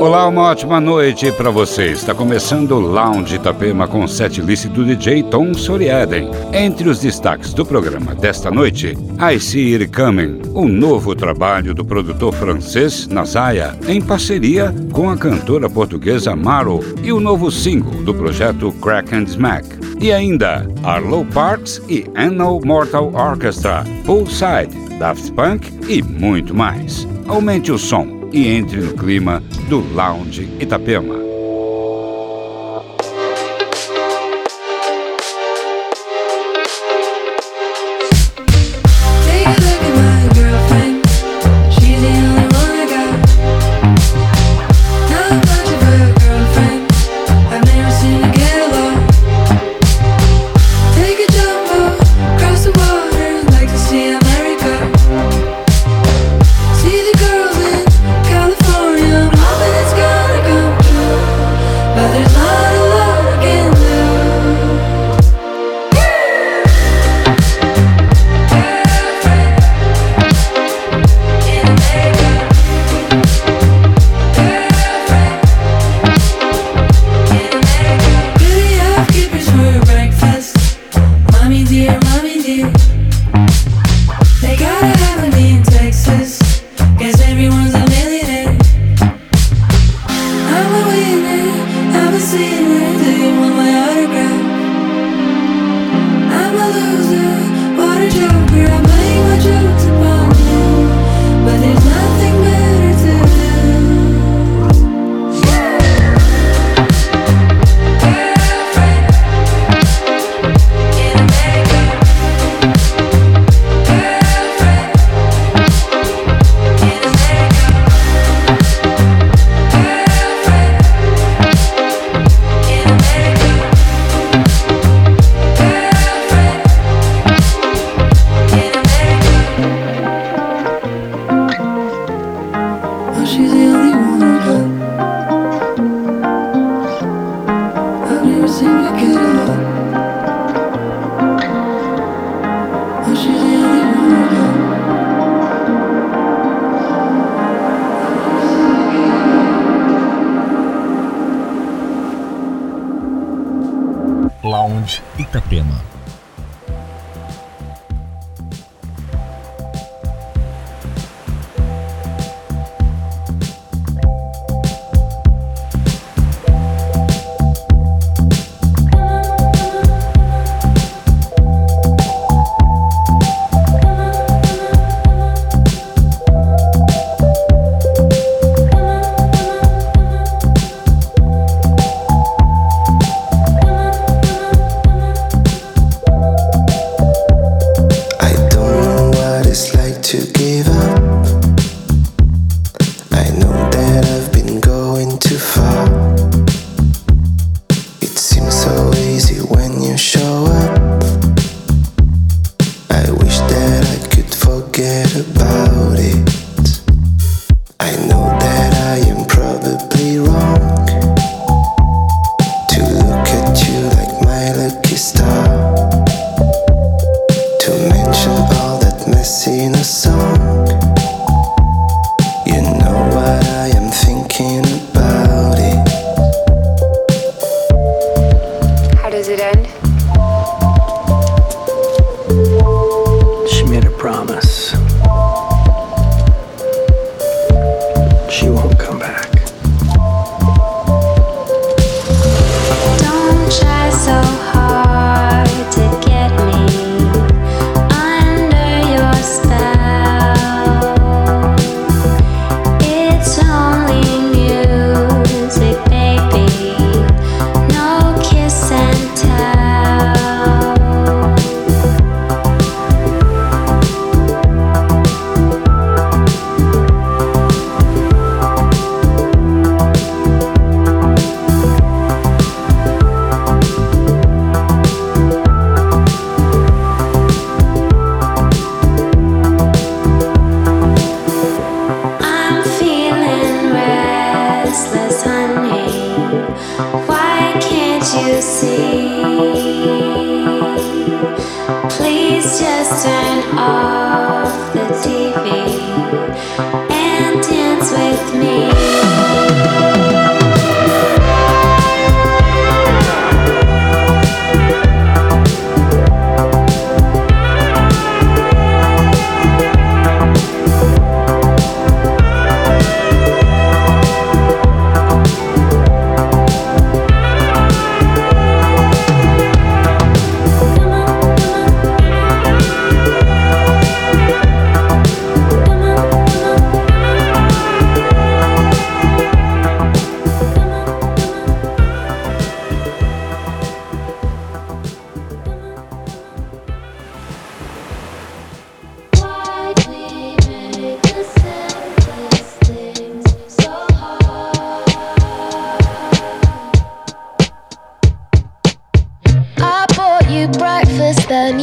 Olá, 0.00 0.28
uma 0.28 0.42
ótima 0.42 0.80
noite 0.80 1.32
para 1.32 1.50
você. 1.50 1.86
Está 1.90 2.14
começando 2.14 2.70
o 2.70 2.78
Lounge 2.78 3.34
Itapema 3.34 3.88
com 3.88 4.06
set 4.06 4.40
list 4.40 4.68
do 4.68 4.84
DJ 4.84 5.24
Tom 5.24 5.52
Soriaden. 5.52 6.30
Entre 6.52 6.88
os 6.88 7.00
destaques 7.00 7.52
do 7.52 7.66
programa 7.66 8.14
desta 8.14 8.48
noite, 8.48 8.96
I 9.18 9.40
See 9.40 9.74
It 9.74 9.88
Coming, 9.88 10.40
o 10.54 10.68
novo 10.68 11.16
trabalho 11.16 11.74
do 11.74 11.84
produtor 11.84 12.32
francês 12.32 13.08
Nazaya, 13.08 13.76
em 13.88 14.00
parceria 14.00 14.72
com 14.92 15.10
a 15.10 15.16
cantora 15.16 15.68
portuguesa 15.68 16.36
Maro, 16.36 16.78
e 17.02 17.12
o 17.12 17.18
novo 17.18 17.50
single 17.50 18.04
do 18.04 18.14
projeto 18.14 18.70
Crack 18.80 19.12
and 19.12 19.24
Smack. 19.24 19.66
E 20.00 20.12
ainda, 20.12 20.64
Arlo 20.84 21.24
Parks 21.24 21.82
e 21.88 22.06
Anno 22.14 22.60
Mortal 22.64 23.12
Orchestra, 23.12 23.82
Poolside, 24.06 24.96
Daft 24.96 25.32
Punk 25.32 25.72
e 25.88 26.00
muito 26.02 26.54
mais. 26.54 27.06
Aumente 27.26 27.72
o 27.72 27.78
som 27.78 28.17
e 28.32 28.48
entre 28.48 28.80
no 28.80 28.94
clima 28.94 29.42
do 29.68 29.80
Lounge 29.94 30.48
Itapema. 30.60 31.27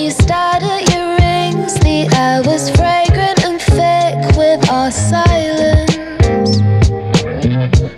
you 0.06 0.12
started, 0.12 0.88
your 0.94 1.18
rings. 1.18 1.74
The 1.80 2.08
air 2.16 2.44
was 2.44 2.70
fragrant 2.70 3.44
and 3.44 3.60
thick 3.60 4.38
with 4.38 4.62
our 4.70 4.92
silence. 4.92 6.60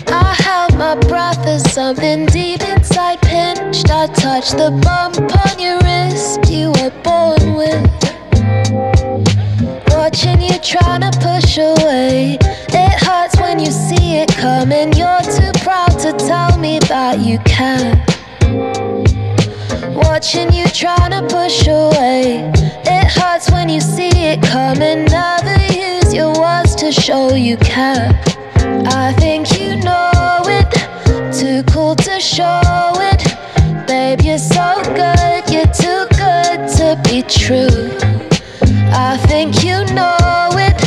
I 0.08 0.34
held 0.40 0.78
my 0.78 0.96
breath 0.96 1.46
as 1.46 1.70
something 1.74 2.26
deep 2.28 2.62
inside 2.62 3.20
pinched. 3.24 3.90
I 3.90 4.08
touched 4.08 4.56
the 4.56 4.72
bump 4.88 5.18
on 5.44 5.60
your 5.60 5.80
wrist 5.82 6.50
you 6.50 6.72
were 6.80 6.94
born 7.04 7.56
with. 7.60 7.84
Watching 9.92 10.40
you 10.40 10.58
trying 10.60 11.02
to 11.02 11.12
push 11.20 11.58
away. 11.58 12.38
It 12.70 12.94
hurts 13.04 13.36
when 13.42 13.60
you 13.60 13.72
see 13.72 14.16
it 14.16 14.30
coming. 14.30 14.94
You're 14.94 15.28
too 15.38 15.52
proud 15.60 16.00
to 16.00 16.14
tell 16.14 16.58
me 16.58 16.80
that 16.88 17.20
you 17.20 17.38
can. 17.40 18.02
Watching 19.94 20.54
trying 20.78 21.10
to 21.10 21.24
push 21.24 21.66
away. 21.68 22.52
It 22.86 23.08
hurts 23.08 23.50
when 23.50 23.68
you 23.68 23.82
see 23.82 24.12
it 24.14 24.44
coming. 24.44 25.06
Never 25.06 25.58
use 25.74 26.14
your 26.14 26.40
words 26.40 26.76
to 26.76 26.92
show 26.92 27.34
you 27.34 27.58
care. 27.58 28.12
I 28.86 29.12
think 29.18 29.60
you 29.60 29.78
know 29.78 30.44
it. 30.46 30.70
Too 31.34 31.64
cool 31.74 31.96
to 31.96 32.20
show 32.20 32.62
it. 33.12 33.24
Babe, 33.88 34.22
you're 34.22 34.38
so 34.38 34.84
good. 34.94 35.50
You're 35.50 35.74
too 35.74 36.06
good 36.16 36.70
to 36.78 37.02
be 37.06 37.24
true. 37.24 37.90
I 38.94 39.18
think 39.26 39.64
you 39.64 39.84
know 39.96 40.48
it. 40.68 40.78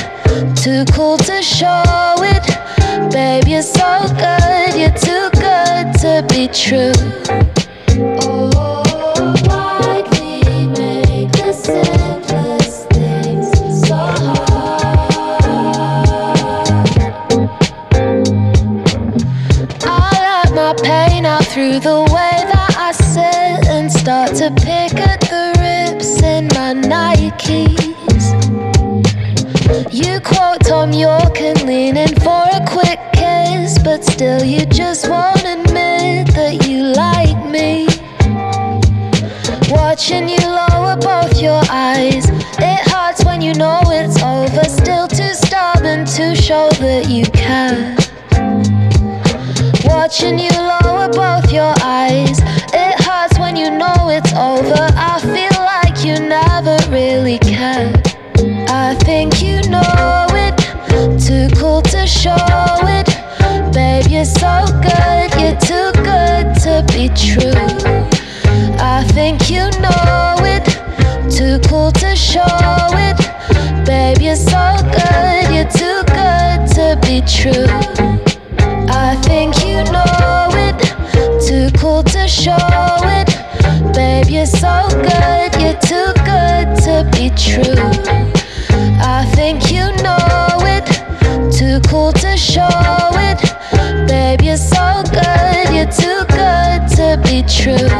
Too 0.54 0.84
cool 0.92 1.18
to 1.18 1.42
show 1.42 2.14
it. 2.18 3.10
Babe, 3.10 3.48
you're 3.48 3.62
so 3.62 4.06
good. 4.06 4.70
You're 4.78 4.98
too 5.08 5.30
good 5.34 5.92
to 5.98 6.24
be 6.28 6.46
true. 6.46 7.59
Through 21.60 21.80
the 21.80 22.00
way 22.08 22.36
that 22.54 22.74
I 22.78 22.90
sit 22.92 23.68
and 23.68 23.92
start 23.92 24.34
to 24.36 24.48
pick 24.64 24.96
at 24.96 25.20
the 25.20 25.52
rips 25.60 26.22
in 26.22 26.46
my 26.56 26.72
Nikes. 26.72 27.76
You 29.92 30.20
quote 30.20 30.64
Thom 30.64 30.94
Yorke 30.94 31.42
and 31.42 31.60
lean 31.64 31.98
in 31.98 32.14
for 32.24 32.44
a 32.48 32.64
quick 32.66 32.98
kiss, 33.12 33.78
but 33.78 34.02
still 34.06 34.42
you 34.42 34.64
just 34.64 35.10
won't 35.10 35.44
admit 35.44 36.32
that 36.32 36.66
you 36.66 36.94
like 36.96 37.36
me. 37.44 37.84
Watching 39.70 40.30
you 40.30 40.40
lower 40.40 40.96
both 40.96 41.42
your 41.42 41.60
eyes, 41.68 42.24
it 42.56 42.88
hurts 42.88 43.22
when 43.26 43.42
you 43.42 43.52
know 43.52 43.82
it's 43.84 44.16
over. 44.22 44.64
Still 44.64 45.06
too 45.08 45.34
stubborn 45.34 46.06
to 46.06 46.34
show 46.34 46.70
that 46.80 47.10
you 47.10 47.26
care. 47.26 48.09
Watching 50.00 50.38
you 50.38 50.48
lower 50.52 51.10
both 51.10 51.52
your 51.52 51.74
eyes, 51.82 52.38
it 52.72 53.04
hurts 53.04 53.38
when 53.38 53.54
you 53.54 53.70
know 53.70 54.08
it's 54.08 54.32
over. 54.32 54.88
I 54.96 55.20
feel 55.20 55.60
like 55.60 56.02
you 56.02 56.18
never 56.26 56.78
really 56.90 57.38
cared. 57.38 58.00
I 58.70 58.94
think 59.04 59.42
you 59.42 59.60
know 59.68 60.26
it, 60.30 60.56
too 61.20 61.54
cool 61.54 61.82
to 61.82 62.06
show 62.06 62.34
it. 62.88 63.08
Babe, 63.74 64.10
you're 64.10 64.24
so 64.24 64.64
good, 64.80 65.28
you're 65.38 65.60
too 65.60 65.92
good 66.00 66.46
to 66.64 66.82
be 66.94 67.10
true. 67.10 67.52
I 68.80 69.04
think 69.12 69.50
you 69.50 69.68
know 69.84 70.34
it, 70.48 70.64
too 71.30 71.60
cool 71.68 71.92
to 71.92 72.16
show 72.16 72.40
it. 72.48 73.84
Babe, 73.84 74.22
you're 74.22 74.34
so 74.34 74.78
good, 74.80 75.54
you're 75.54 75.70
too 75.70 76.02
good 76.08 76.66
to 76.72 76.98
be 77.02 77.20
true. 77.20 77.89
True. 97.78 97.99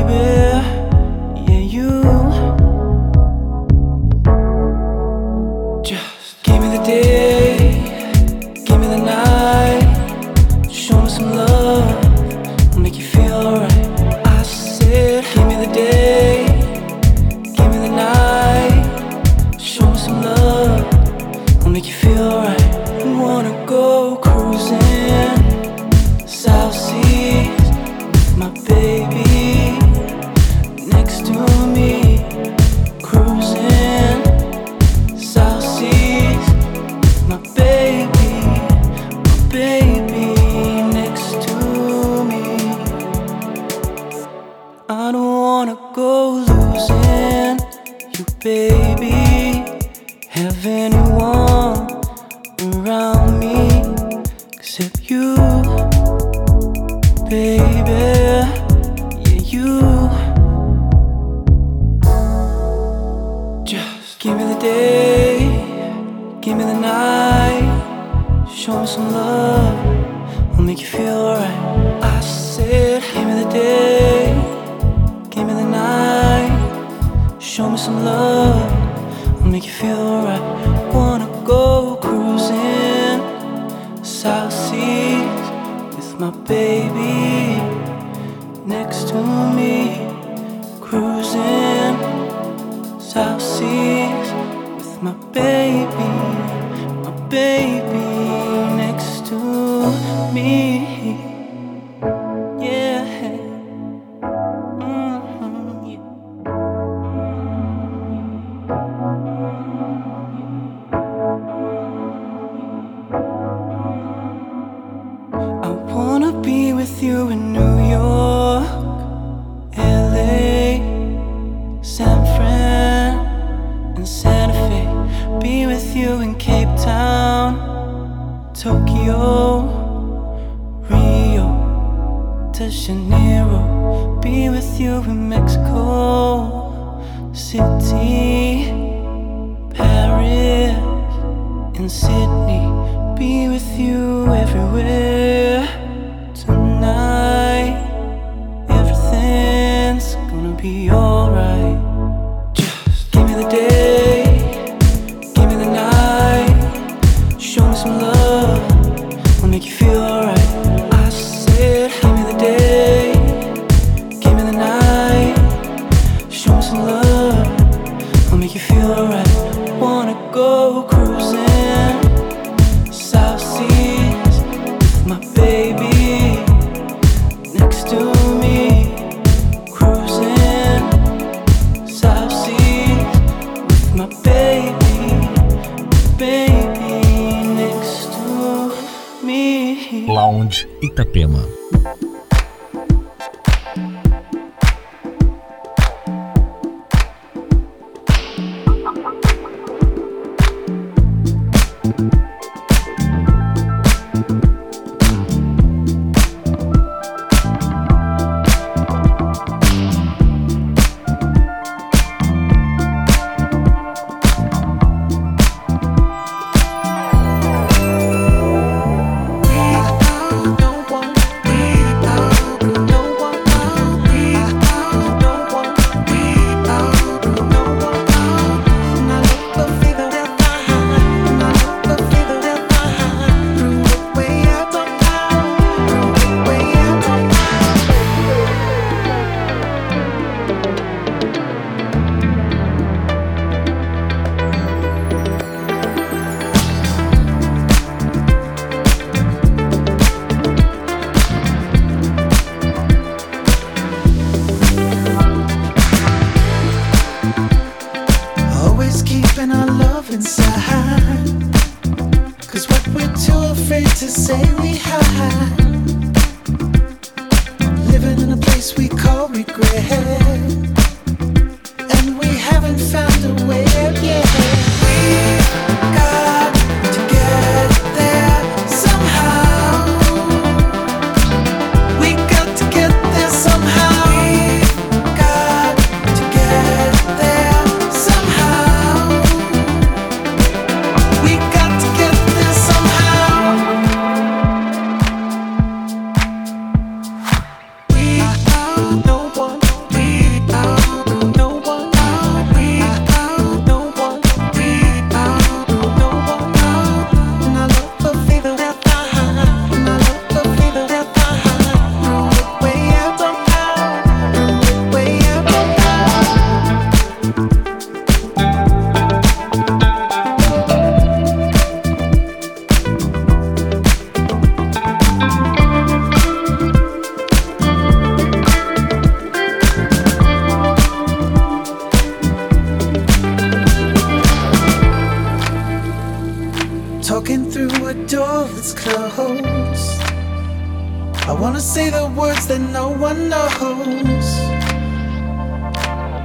some 117.01 117.53
love 117.55 117.70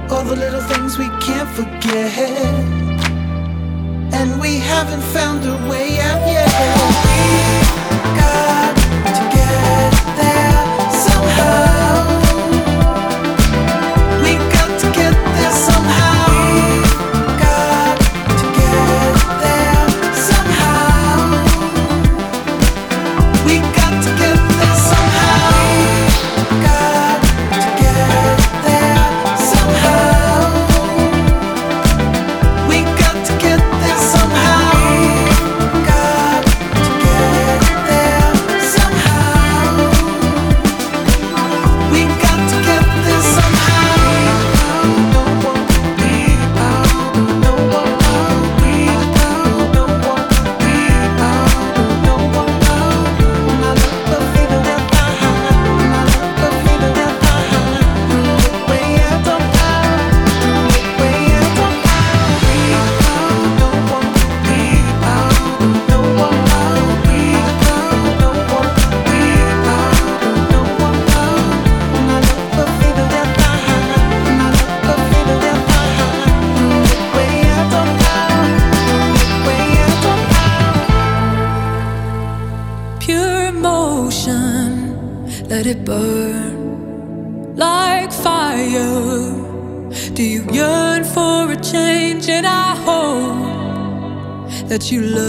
All 0.09 0.23
the 0.23 0.35
little 0.35 0.61
things 0.61 0.97
we 0.97 1.09
can't 1.19 1.49
forget. 1.49 2.17
And 4.13 4.39
we 4.41 4.57
haven't 4.57 5.03
found 5.13 5.45
a 5.45 5.55
way 5.69 5.99
out 5.99 6.21
yet. 6.27 7.46
that 94.77 94.91
you 94.91 95.01
love. 95.01 95.26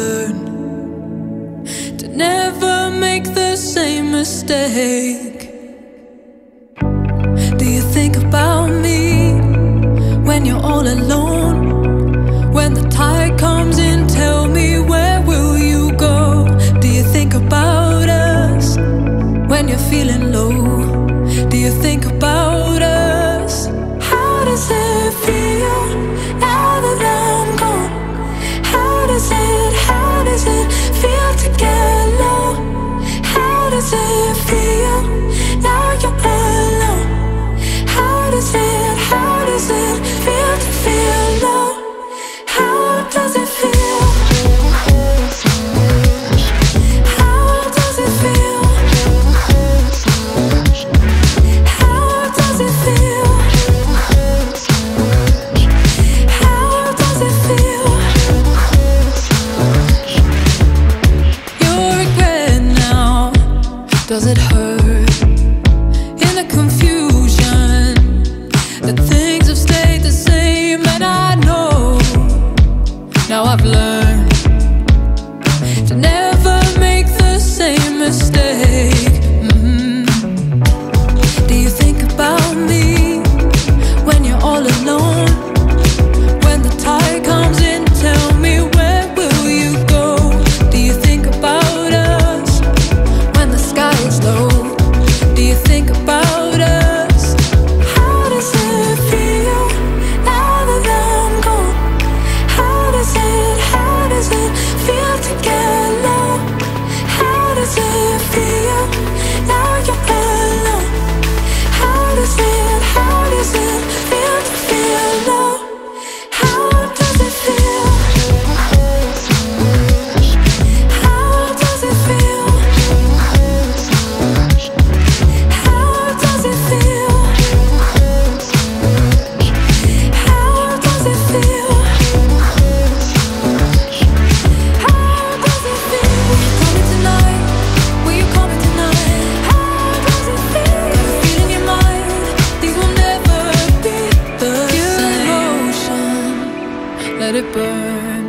burn. 147.59 148.25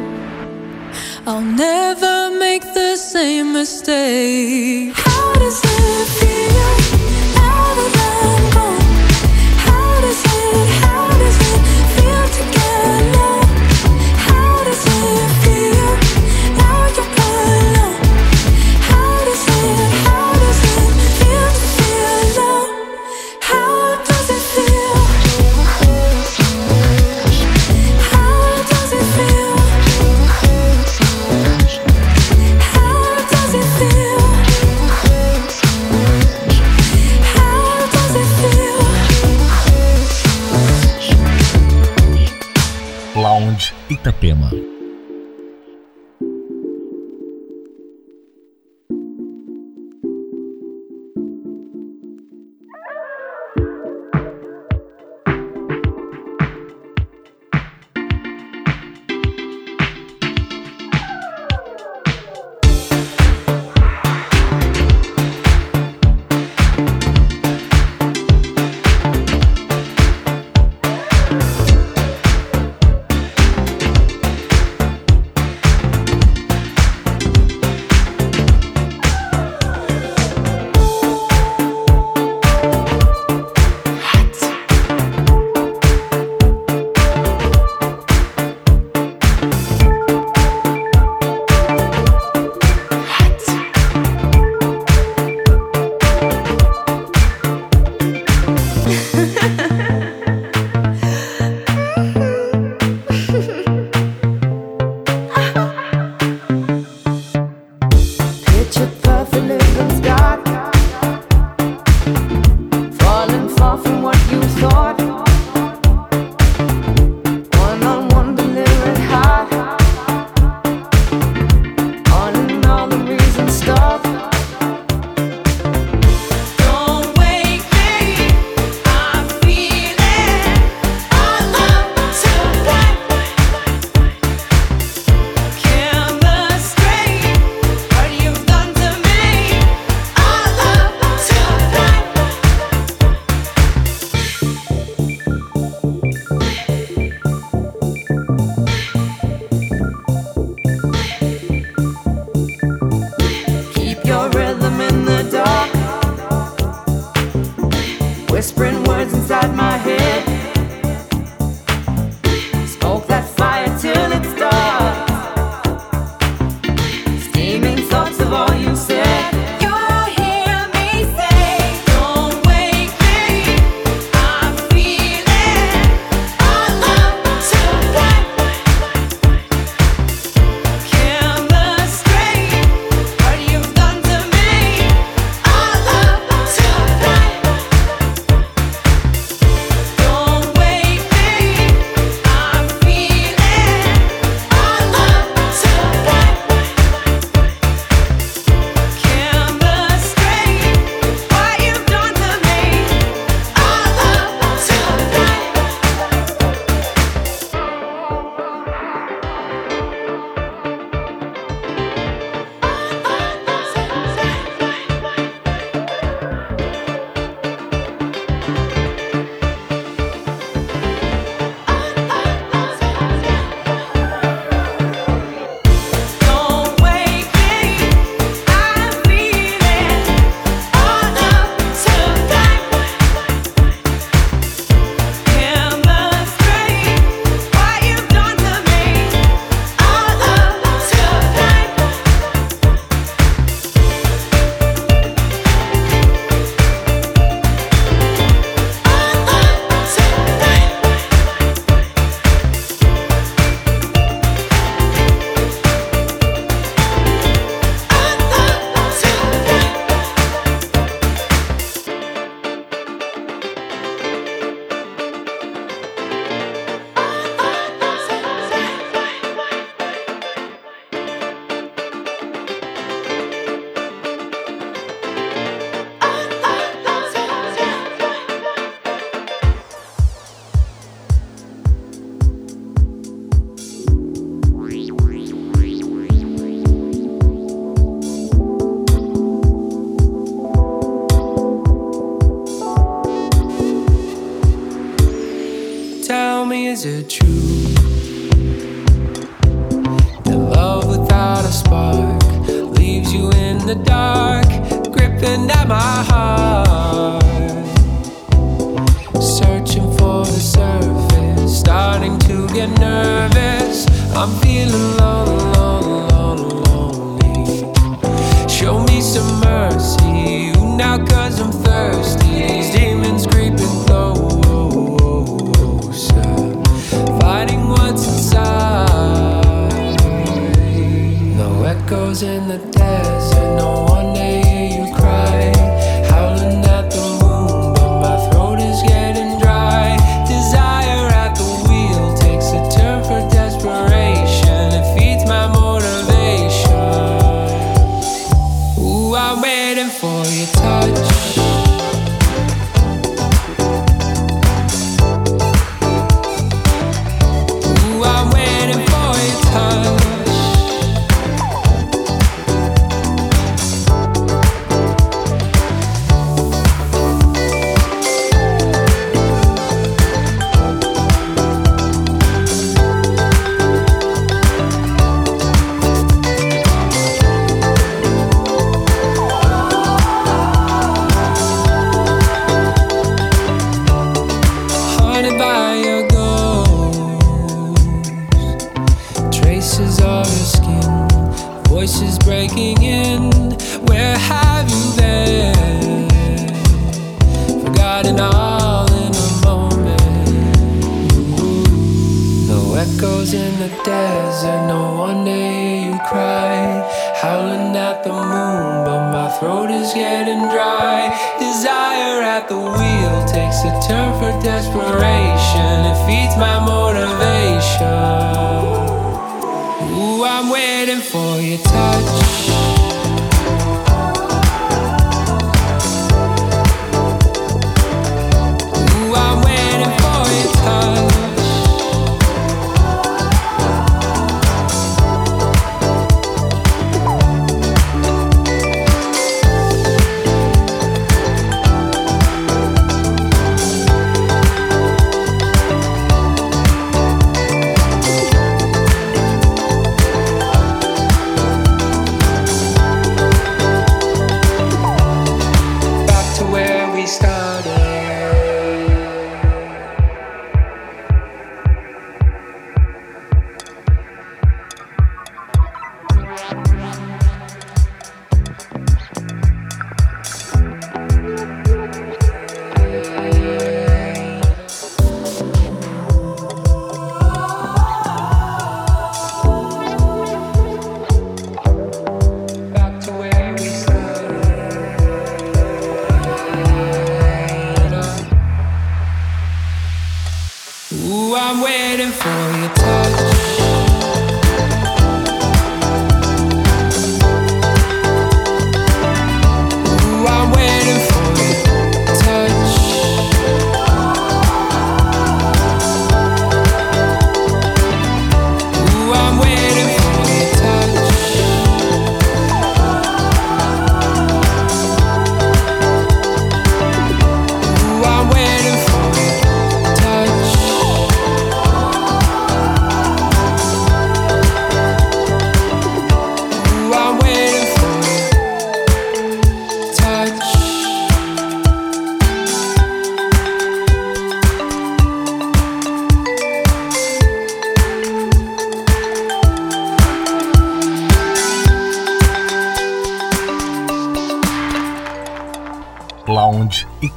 I'll 1.27 1.47
never 1.65 2.15
make 2.45 2.63
the 2.73 2.95
same 2.97 3.53
mistake. 3.53 4.93
How 4.95 5.33
does 5.33 5.61
it 5.63 6.07
feel? 6.17 6.28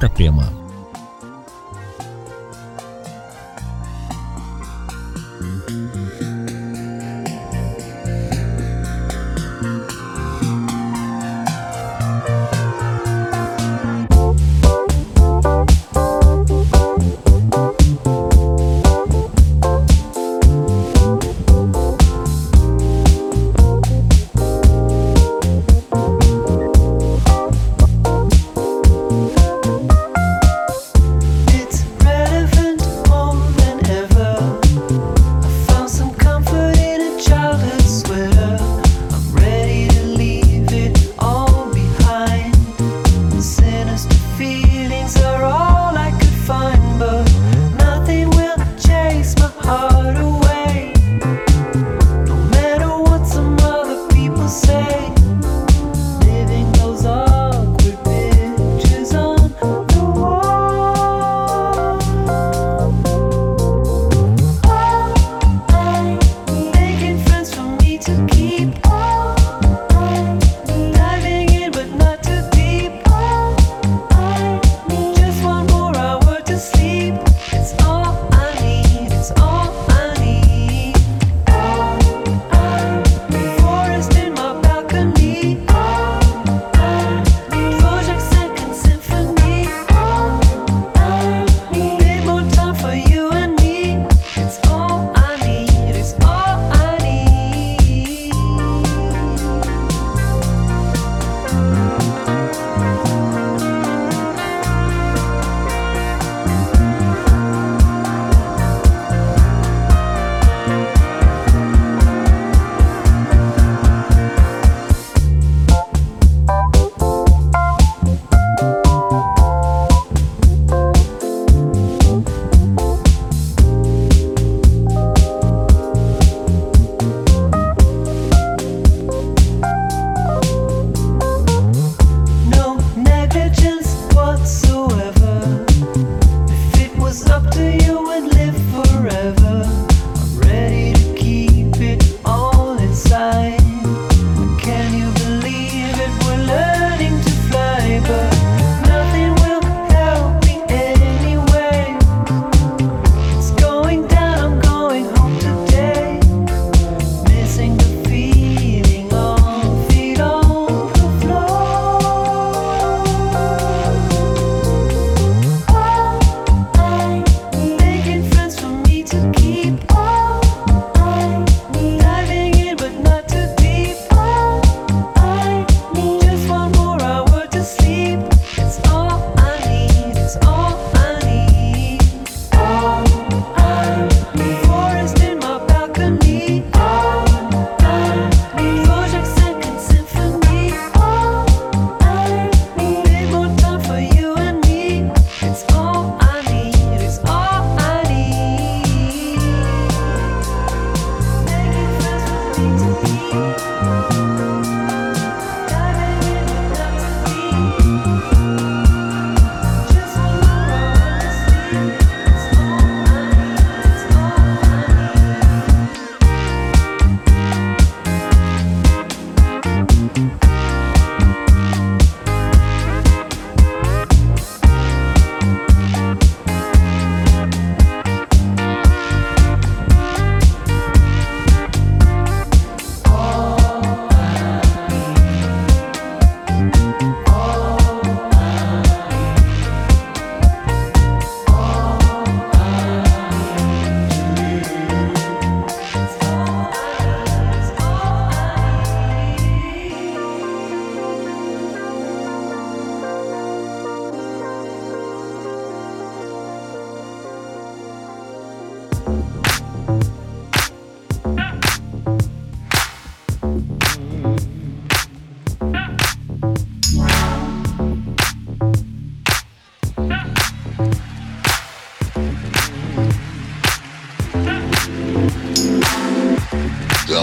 Itapema. 0.03 0.62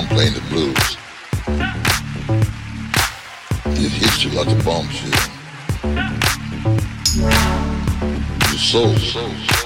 I'm 0.00 0.06
playing 0.06 0.32
the 0.32 0.40
blues. 0.48 0.96
It 3.66 3.92
hits 3.92 4.24
you 4.24 4.30
like 4.30 4.48
a 4.48 4.64
bomb 4.64 4.88
shit. 4.88 5.14
Your 8.48 8.58
soul. 8.58 8.96
soul. 8.96 9.59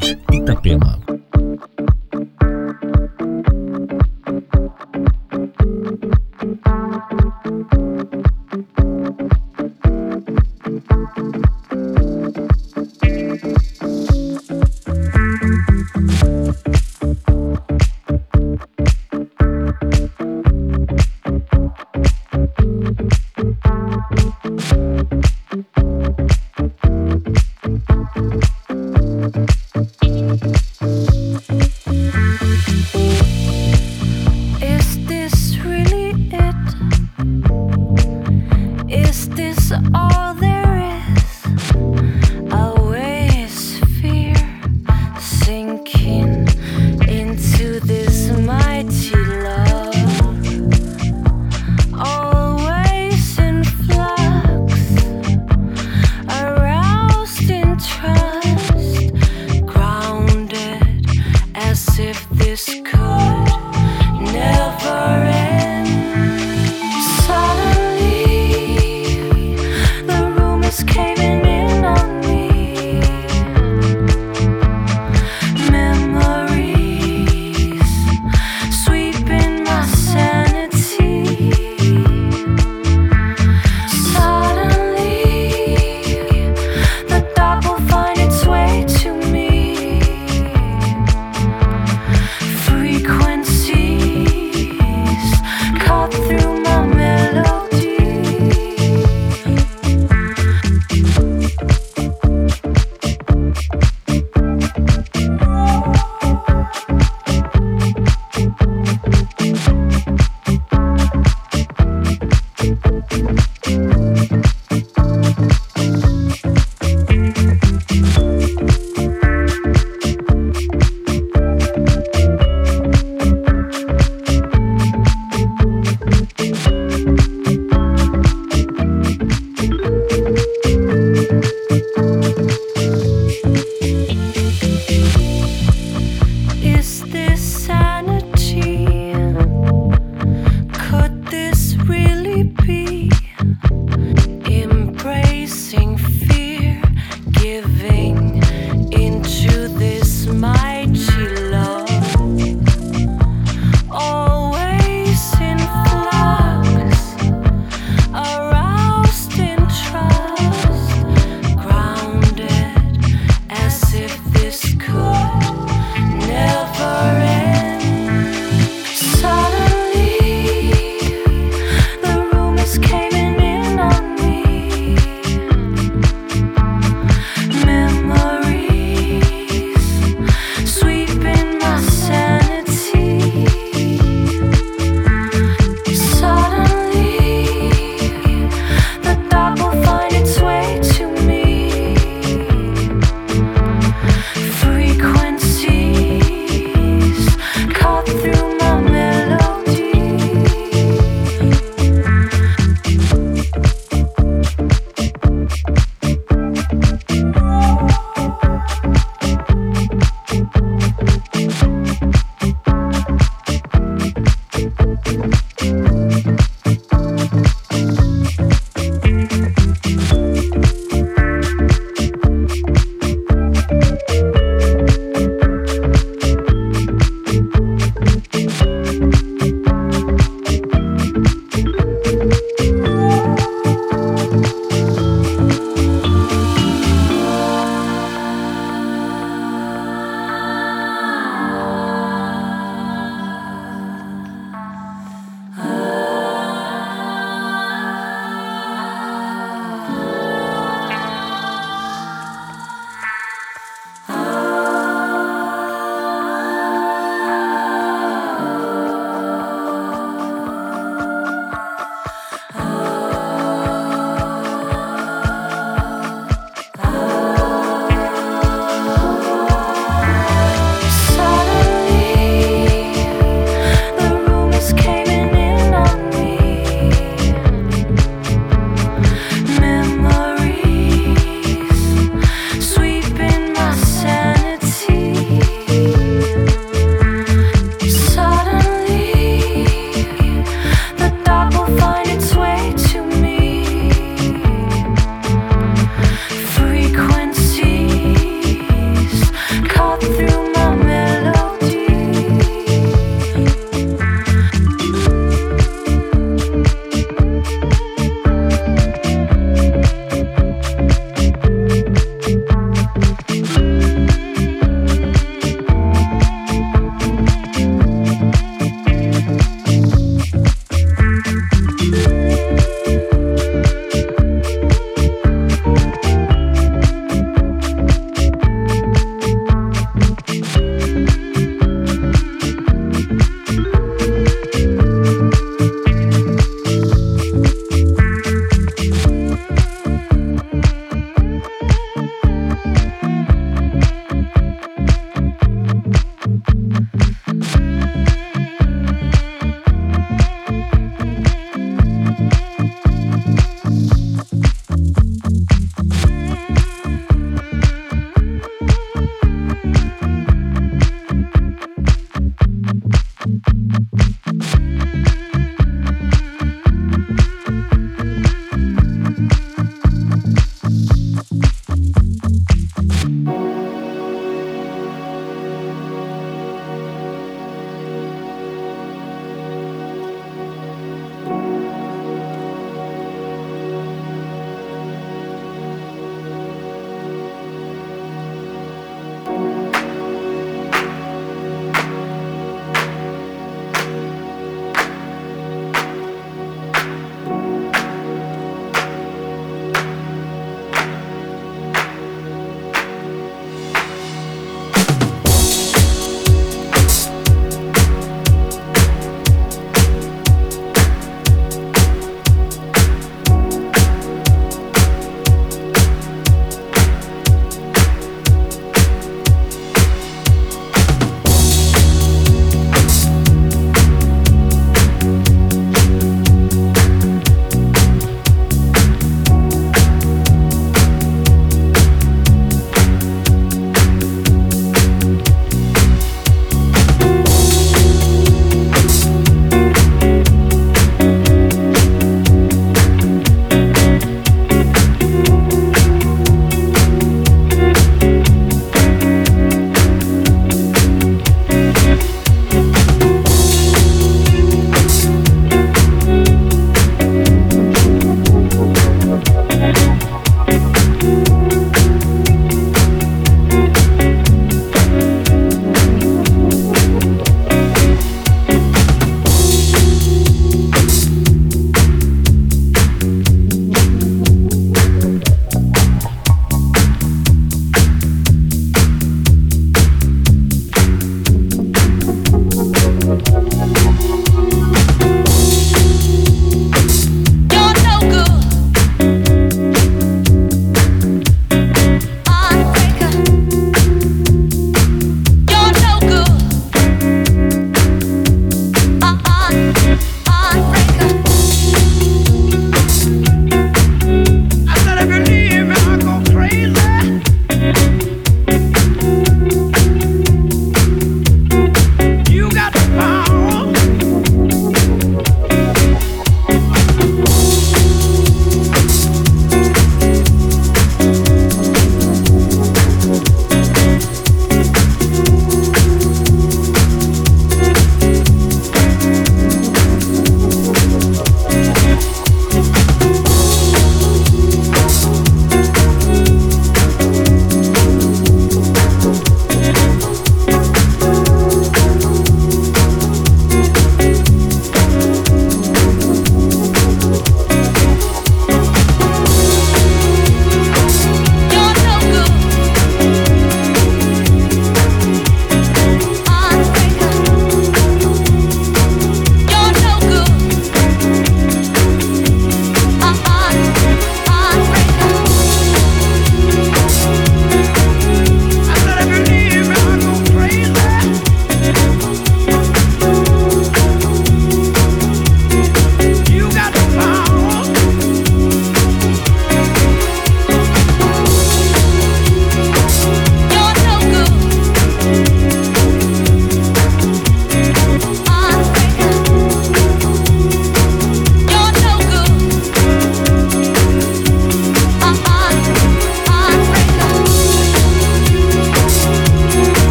Lounge. 0.00 0.27